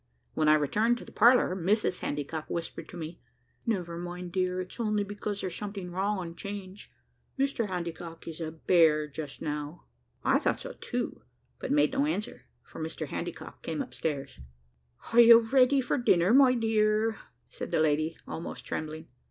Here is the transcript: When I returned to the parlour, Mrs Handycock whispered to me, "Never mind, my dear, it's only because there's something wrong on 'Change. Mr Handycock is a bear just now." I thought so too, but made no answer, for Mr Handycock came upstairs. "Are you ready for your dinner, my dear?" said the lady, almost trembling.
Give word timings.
When 0.33 0.47
I 0.47 0.55
returned 0.55 0.97
to 0.97 1.05
the 1.05 1.11
parlour, 1.11 1.55
Mrs 1.55 1.99
Handycock 1.99 2.49
whispered 2.49 2.89
to 2.89 2.97
me, 2.97 3.21
"Never 3.67 3.99
mind, 3.99 4.25
my 4.25 4.31
dear, 4.31 4.59
it's 4.61 4.79
only 4.79 5.03
because 5.03 5.41
there's 5.41 5.53
something 5.53 5.91
wrong 5.91 6.17
on 6.17 6.35
'Change. 6.35 6.91
Mr 7.37 7.67
Handycock 7.67 8.27
is 8.27 8.41
a 8.41 8.51
bear 8.51 9.07
just 9.07 9.43
now." 9.43 9.83
I 10.23 10.39
thought 10.39 10.59
so 10.61 10.73
too, 10.81 11.21
but 11.59 11.71
made 11.71 11.91
no 11.93 12.07
answer, 12.07 12.45
for 12.63 12.81
Mr 12.81 13.05
Handycock 13.09 13.61
came 13.61 13.79
upstairs. 13.79 14.39
"Are 15.13 15.19
you 15.19 15.37
ready 15.41 15.81
for 15.81 15.97
your 15.97 16.03
dinner, 16.03 16.33
my 16.33 16.55
dear?" 16.55 17.17
said 17.47 17.69
the 17.69 17.79
lady, 17.79 18.17
almost 18.27 18.65
trembling. 18.65 19.07